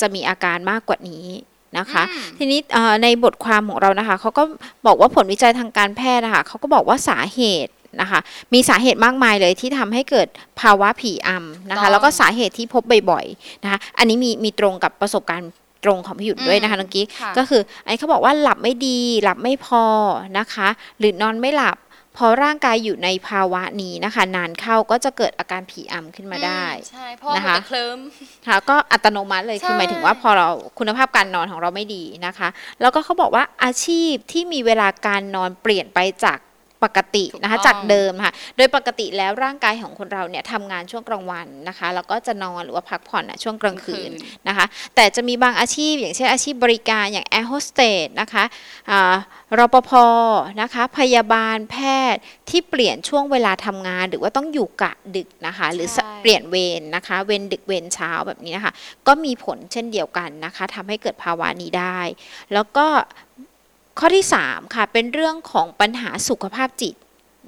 [0.00, 1.26] จะมีอาการมากกว่านี้
[1.78, 4.42] นะคะอืมทีนี้เอ่อในบทความของเรานะคะเขาก็
[4.86, 8.20] บอกว่าผลวิจัยทางการแพทย์นะคะเขาก็บอกว่าสาเหตุ นะคะ
[8.54, 10.28] มีสาเหตุมากมายเลยที่ทำให้เกิด
[10.60, 15.50] ภาวะผีอำนะคะต้องแล้วก็สาเหตุที่พบบ่อยๆนะคะ อันนี้มีมีตรงกับประสบการณ์
[15.84, 19.84] ตรงของพี่หยุดด้วยนะคะน้องกิ๊กค่ะก็คืออันนี้เขาบอกว่าหลับไม่ดี หลับไม่พอ
[20.38, 21.76] นะคะ หรือนอนไม่หลับ
[22.18, 27.98] พอร่างกายอยู่ในภาวะนี้นะคะ นานเข้าก็จะเกิดอาการผีอำขึ้นมาได้อืใช่เพราะว่านะคะมันจะเคลิ้ม
[28.46, 32.48] ค่ะก็อัตโนมัติเลยใช่คือหมายถึงว่าพอเราคุณภาพการนอนของเราไม่ดีนะคะ
[32.80, 36.38] แล้วก็เขาบอกว่าอาชีพที่มีเวลาการนอนเปลี่ยนไปจาก
[36.84, 44.10] ปกตินะคะจากเดิมค่ะ โดยปกติแล้วร่างกายของคนเราเนี่ยทำงานช่วงกลางวันนะคะ แล้วก็จะนอนหรือว่าพักผ่อนน่ะช่วงกลางคืน
[44.48, 48.44] นะคะ แต่จะมีบางอาชีพ อย่างเช่นอาชีพบริการอย่างแอร์โฮสเตสนะคะ
[48.90, 49.14] อ่า
[49.58, 49.90] รปภ
[50.62, 51.76] นะคะ พยาบาลแพ
[52.14, 52.20] ทย์
[52.50, 58.72] ที่เปลี่ยนช่วงเวลาทำงาน หรือว่าต้องอยู่กะดึกนะคะ หรือใช่เปลี่ยนเวรนะคะ เวรดึกเวรเช้าแบบนี้นะคะ
[59.06, 62.00] ก็มีผลเช่นเดียวกันนะคะทำให้เกิดภาวะนี้ได้
[62.52, 62.86] แล้วก็
[63.98, 66.94] ข้อที่ 3 ค่ะ เป็นเรื่องของปัญหาสุขภาพจิต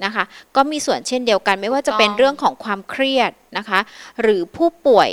[0.04, 0.24] นะคะ
[0.56, 3.80] ก็มีส่วนเช่นเดียวกัน ไม่ว่าจะเป็นถูกต้องเรื่องของความเครียดนะคะ
[4.22, 5.11] หรือผู้ป่วย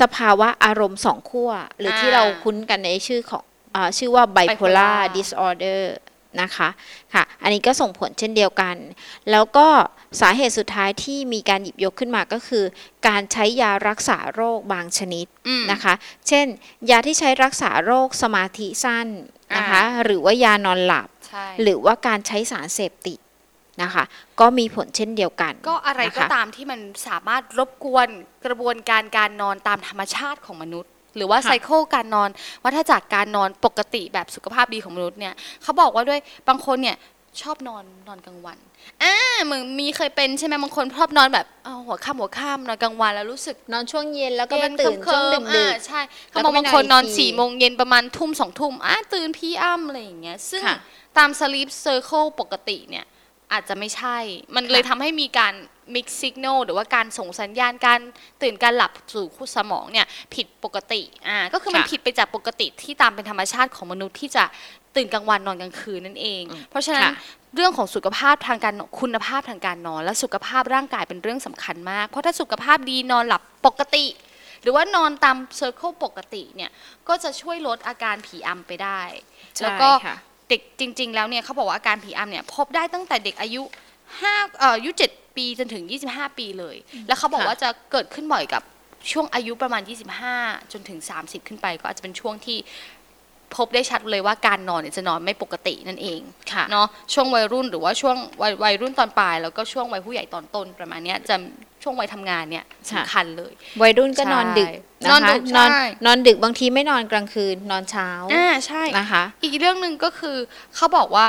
[0.00, 3.42] สภาวะอารมณ์สองขั้วหรือที่เราคุ้นกันในชื่อของ
[3.74, 5.82] อาชื่อว่า bipolar bipolar disorder
[6.42, 6.68] นะคะ
[7.14, 8.76] ค่ะ อันนี้ก็ส่งผลเช่นเดียวกัน
[9.30, 9.68] แล้วก็
[10.20, 12.64] สาเหตุสุดท้ายที่มีการหยิบยกขึ้นมาก็คือ
[13.08, 15.94] การใช้ยารักษาโรคบางชนิดอืมนะคะ
[16.28, 16.46] เช่น
[16.90, 19.08] ยาที่ใช้รักษาโรคสมาธิสั้น
[19.56, 23.18] นะคะอ่าหรือว่ายานอนหลับใช่หรือว่าการใช้สารเสพติด
[23.82, 24.04] นะคะ
[24.40, 28.08] ก็มีผลเช่นเดียวกัน ก็อะไรก็นะคะตามที่มันสามารถรบกวน
[28.44, 32.28] กระบวนการการนอนตามธรรมชาติของมนุษย์ หรือว่าค่ะไซเคิลการนอน
[32.64, 36.96] วัฏจักรการนอนปกติแบบสุขภาพดีของมนุษย์เนี่ยเขาบอกว่าด้วยบางคนเนี่ย
[37.42, 38.58] ชอบนอนนอนกลางวัน
[39.02, 39.14] อ่า
[39.50, 50.78] มึงมีเคยเป็นใช่ไหมบางคนชอบนอนแบบเอาหัวค่ำหัวค่ำนอนกลางวันแล้วรู้สึกนอนช่วงเย็นแล้วก็เย็มานตื่นเคลิ้ช่วงมดึกๆดึอ่ากใช่เขาแล้วบก็อกไม่บางคนนอนนอนอีกทีสี่โมงเย็นประมาณทุ่มสองทุ่มอ่าตื่นพี่อ้ำอะไรอย่างเงี้ย ซึ่งค่ะ
[51.18, 53.06] ตาม sleep circle ปกติเนี่ย
[53.52, 54.16] อาจจะไม่ใช่
[54.54, 55.54] มันเลยทำให้มีการ
[55.94, 58.00] mix signal หรือว่าการส่งสัญญาณการ
[58.42, 64.44] ตื่นการหลับสู่สมองเนี่ยผิดปกติ อ่า ก็คือมันค่ะผิดไปจากปกติที่ตามเป็นธรรมชาติของมนุษย์ที่จะ
[64.96, 67.14] ตื่นกลางวันนอนกลางคืนนั่นเอง เพราะฉะนั้นค่ะ
[67.56, 74.06] เรื่องของสุขภาพทางการคุณภาพทางการนอน และสุขภาพร่างกายเป็นเรื่องสำคัญมาก เพราะถ้าสุขภาพดีนอนหลับปกติ
[74.62, 76.70] หรือว่านอนตามเซอร์เคิลปกติเนี่ย
[77.08, 79.00] ก็จะช่วยลดอาการผีอำไปได้
[79.56, 80.16] ใช่แล้วก็ค่ะ
[80.48, 83.62] เด็กจริง ๆ แล้วเนี่ยเขาบอกว่าอาการผีอำเนี่ยพบได้ตั้งแต่เด็กอายุ
[84.20, 86.76] ห้าเอ่ออายุเจ็ดปีจนถึง 25 ปีเลย
[87.06, 88.62] แล้วเขาบอกค่ะ ว่าจะเกิดขึ้นบ่อยกับ
[89.12, 89.82] ช่วงอายุประมาณ
[90.26, 92.58] 25 จนถึง 30 ขึ้นไป ก็อาจจะเป็นช่วงที่
[93.56, 96.20] พบได้ชัดเลยว่าการนอนเนี่ยจะนอนไม่ปกตินั่นเอง
[96.52, 101.36] ค่ะเนาะช่วงวัยรุ่นหรือว่าช่วงวัยวัยรุ่นตอนปลาย แล้วก็ช่วงวัยผู้ใหญ่ตอนต้นประมาณเนี้ยจะ
[101.82, 104.68] ช่วงวัยทำงานเนี่ยสำคัญเลย วัยรุ่นก็ใช่นอนดึก
[105.10, 110.36] นอนนะคะดึกนอนใช่นอนดึกบางทีไม่นอนกลางคืนนอนเช้าอ่าใช่นะคะ อีกเรื่องหนึ่งก็คือ
[110.76, 111.26] เขาบอกว่า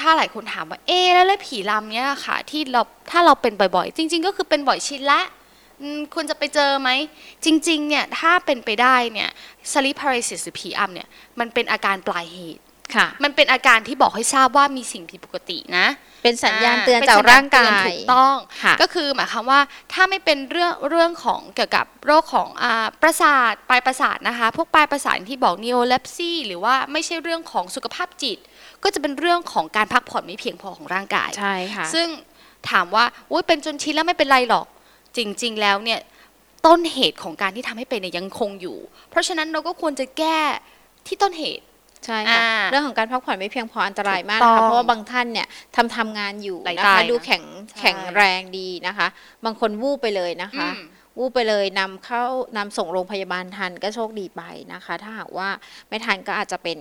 [0.00, 5.35] ถ้าหลายคนถามว่าเอ๊ะแล้วเรื่องผีลำเนี้ยค่ะ ที่เราถ้าเราเป็นบ่อยๆ จริง ๆ ก็คือเป็นบ่อยชินละอืม
[6.14, 6.90] ควรจะไปเจอไหม
[7.44, 9.30] จริงๆเนี่ยถ้าเป็นไปได้เนี่ย
[9.70, 11.08] sleep paralysis หรือผีอำเนี่ย
[11.40, 12.62] มันเป็นอาการปลายเหตุ
[12.96, 15.86] ค่ะมันเป็นอาการที่บอกให้ทราบว่ามีสิ่งผิดปกตินะ
[16.22, 19.60] เป็นสัญญาณอ่เตือนป็จากสัญญร่างกาเตือนยถูกต้องค่ะก็คือหมายความว่า
[19.92, 28.38] ถ้าไม่เป็นเรื่องเรื่องของเกี่ยวกับโรคของอ่าประสาทปลายประสาทนะคะ พวกปลายประสาทที่บอก neolepsy หรือว่าไม่ใช่เรื่องของสุขภาพจิต
[28.82, 32.06] ก็จะเป็นเรื่องของการพักผ่อนไม่เพียงพอของร่างกาย ใช่ค่ะ ซึ่ง
[32.70, 34.66] ถามว่าอุ้ยเป็นจนชินแล้วไม่เป็นไรหรอก
[35.16, 36.00] จริง ๆ แล้วเนี่ย
[36.66, 38.78] ต้นเหตุของการที่ทำให้เป็นเนี่ยยังคงอยู่
[39.10, 40.38] เพราะฉะนั้นเราก็ควรจะแก้
[41.06, 41.64] ที่ต้นเหตุ
[42.04, 49.06] ใช่ค่ะอ่าเรื่องของการพักผ่อนไม่เพียงพออันตรายมากถูกต้นะองคะเพราะว่าบางท่านเนี่ยทำทำงานอยู่หลายนะตาคะยดูนะแข็งใช่แข็งแรงดีนะคะ
[49.44, 50.86] บางคนวูบไปเลยนะคะอืม
[51.18, 52.24] วูบไปเลยนำเข้า
[52.56, 55.48] นำส่งโรงพยาบาลทันก็โชคดีไปนะคะ ถ้าหากว่า
[55.88, 56.78] ไม่ทันก็อาจจะเป็น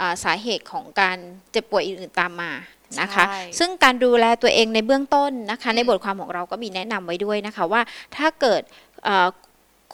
[0.00, 1.18] อ่าสาเหตุของการ
[1.52, 2.52] เจ็บป่วยอื่นๆตามมา
[3.00, 7.80] นะคะใช่ซึ่งการดูแลตัวเองในเบื้องต้นนะคะอืมในบทความของเราก็มีแนะนำไว้ด้วยนะคะว่า
[8.16, 8.62] ถ้าเกิด
[9.04, 9.28] เอ่อ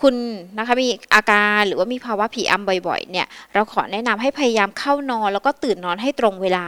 [0.00, 0.14] คุณ
[0.58, 6.66] นะคะมีอาการหรือว่ามีภาวะผีอำบ่อยๆเนี่ยเราขอแนะนำให้พยายามเข้านอนแล้วก็ตื่นนอนให้ตรงเวลา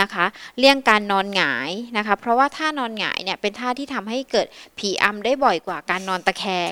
[0.00, 0.26] นะคะ
[0.58, 4.46] เลี่ยงการนอนหงายนะคะ เพราะว่าท่านอนหงายเนี่ยเป็นท่าที่ทำให้เกิด
[4.78, 6.70] ผีอำได้บ่อยกว่าการนอนตะแคง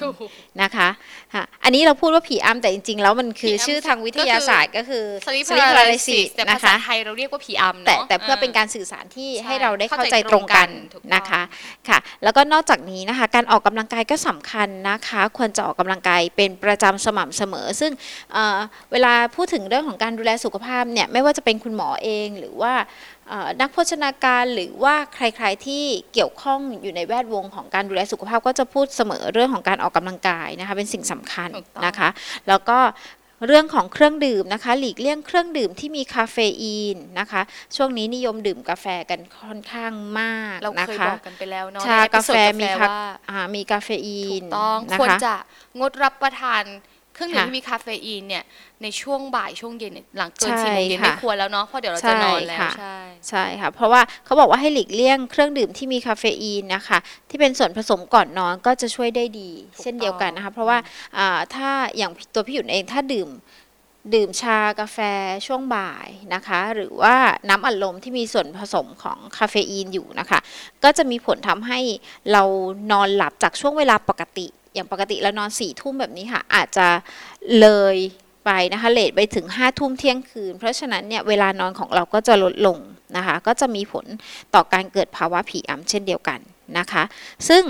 [0.62, 0.88] นะคะ
[1.34, 11.42] ค่ะอันนี้เราพูดว่าผีอำแต่จริงๆ แล้วมันคือผีอำชื่อทางวิทยาศาสตร์ก็คือ sleep sleep paralysis paralysis แต่นะภาษาคะไทยเราเรียกว่าผีอำแต่เนาะแต่เพื่อเป็นการสื่อสารที่ใช่ให้เราได้เข้าเข้าใจใจตรงกันตรงกันถูกต้องนะคะ
[11.88, 17.92] ค่ะ แล้วก็นอกจากนี้นะคะ การออกกำลังกายก็สำคัญนะคะ ควรจะออกกำลังกายเป็นประจำสม่ำเสมอ ซึ่ง
[18.32, 18.58] เอ่อ
[18.92, 23.15] เวลาพูดถึงเรื่องของการดูแลสุขภาพเนี่ยไม่ว่าจะเป็นคุณหมอเองหรือว่าเอ่อ
[23.60, 32.08] นักโภชนาการหรือว่าใครๆที่เกี่ยวข้องอยู่ในแวดวงของการดูแลสุขภาพก็จะพูดเสมอเรื่องของการออกกำลังกายนะคะเป็นสิ่งสำคัญถูกต้องนะคะ
[32.48, 32.78] แล้วก็
[33.46, 37.42] เรื่องของเครื่องดื่มนะคะ หลีกเลี่ยงเครื่องดื่มที่มีคาเฟอีนนะคะ
[37.76, 42.98] ช่วงนี้นิยมดื่มกาแฟกันค่อนข้างมากเรานะเคยคะบอกกันไปแล้วเนาะชาในกาแฟ episode มีกาแฟคาว่า
[43.30, 45.34] อ่ามีกาเฟอีถูนกต้องนะควรคะจะ
[45.78, 46.62] งดรับประทาน
[47.16, 48.44] เครื่องดื่มค่ะที่มีคาเฟอีนเนี่ย
[48.82, 52.96] ในช่วงบ่ายช่วงเย็นเนี่ยหลังเกินใช่สี่โมงเย็นค่ะไม่ควรแล้วเนาะเพราะเดี๋ยวเราใช่จะนอนแล้วค่ะใช่
[53.28, 56.98] ใช่ค่ะ เพราะว่าเขาบอกว่าให้หลีกเลี่ยงเครื่องดื่มที่มีคาเฟอีนนะคะ
[57.30, 60.78] ที่เป็นส่วนผสมก่อนนอนก็จะช่วยได้ดีถูกเช่นเดียวกันนะคะต้องเพราะว่า
[61.18, 63.30] อ่าถ้าอย่างตัวพี่หยุนเองถ้าดื่ม
[64.14, 64.98] ดื่มชากาแฟ
[65.46, 67.14] ช่วงบ่ายนะคะ หรือว่า
[67.48, 70.38] น้ำอัดลมที่มีส่วนผสมของคาเฟอีนอยู่นะคะ
[70.84, 71.80] ก็จะมีผลทำให้
[72.32, 72.42] เรา
[72.92, 76.88] นอนหลับจากช่วงเวลาปกติ อย่างปกติเรานอนสี่ทุ่มแบบนี้ค่ะ อาจจะ
[77.60, 77.96] เลย
[78.46, 82.78] ไปนะคะเลทไปถึงห้าทุ่มเที่ยงคืน เพราะฉะนั้นเนี่ยเวลานอนของเราก็จะลดลง
[83.16, 84.06] นะคะ ก็จะมีผล
[84.54, 86.40] ต่อการเกิดภาวะผีอำเช่นเดียวกัน
[86.78, 87.02] นะคะ
[87.48, 87.62] ซึ่ง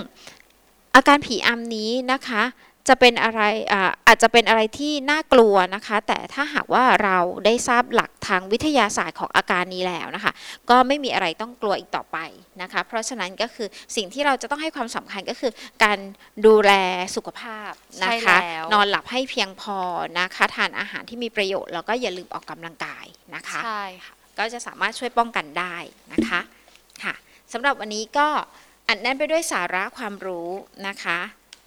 [0.94, 2.42] อาการผีอำนี้นะคะ
[2.88, 10.32] จะเป็นอะไรอาอาจจะเป็นอะไรที่น่ากลัวนะคะ แต่ถ้าหากว่าเราได้ทราบหลักทางวิทยาศาสตร์ของอาการนี้แล้วนะคะ
[10.70, 12.18] ก็ไม่มีอะไรต้องกลัวอีกต่อไป
[12.62, 15.52] นะคะ เพราะฉะนั้นก็คือสิ่งที่เราจะต้องให้ความสำคัญก็คือ
[15.84, 15.98] การ
[16.46, 16.72] ดูแล
[17.16, 17.72] สุขภาพ
[18.04, 19.78] นะคะใช่แล้วนอนหลับให้เพียงพอ
[20.18, 25.76] นะคะ ทานอาหารที่มีประโยชน์แล้วก็อย่าลืมออกกำลังกายนะคะใช่ค่ะก็จะสามารถช่วยป้องกันได้
[26.12, 26.40] นะคะ
[27.04, 27.14] ค่ะ
[27.52, 28.28] สำหรับวันนี้ก็
[28.88, 30.48] อัดแน่นไปด้วยสาระความรู้
[30.88, 31.18] นะคะ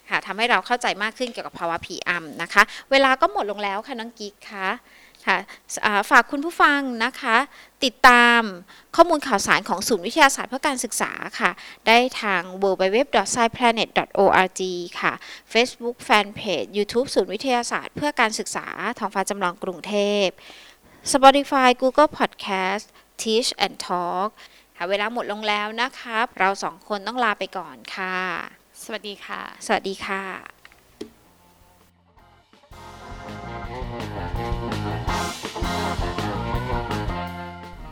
[0.09, 4.69] ค่ะทำให้เราเข้าใจมากขึ้นเกี่ยวกับภาวะผีอำนะคะ เวลาก็หมดลงแล้วค่ะน้องกิ๊กคะ
[5.27, 5.37] ค่ะ
[6.09, 7.37] ฝากคุณผู้ฟังนะคะ
[7.83, 8.41] ติดตาม
[8.95, 11.51] ข้อมูลข่าวสารของศูนย์วิทยาศาสตร์เพื่อการศึกษาค่ะ
[11.87, 14.61] ได้ทาง www.sciplanet.org
[15.01, 15.13] ค่ะ
[15.53, 18.67] Facebook Fanpage YouTube ศูนย์วิทยาศาสตร์เพื่อการศึกษา
[18.99, 19.93] ท้องฟ้าจำลองกรุงเท
[20.23, 20.25] พ
[21.11, 22.85] Spotify Google Podcast
[23.21, 24.29] Teach and Talk
[24.77, 30.23] ค่ะเวลาหมดลงแล้วนะครับเราสองคนต้องลาไปก่อนค่ะ สวัสดีค่ะ สวัสดีค่ะ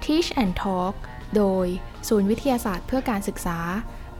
[0.03, 0.95] Teach and Talk
[1.35, 1.67] โดย
[2.07, 3.59] ศูนย์วิทยาศาสตร์เพื่อการศึกษา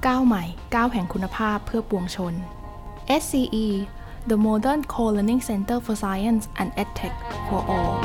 [0.08, 0.43] ก้าวใหม่
[0.75, 2.34] ก้าวแห่งคุณภาพเพื่อปวงชน
[3.21, 3.67] SCE
[4.30, 7.15] The Modern Co-Learning Center for Science and EdTech
[7.47, 7.95] for All